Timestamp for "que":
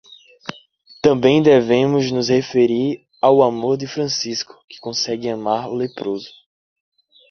4.67-4.79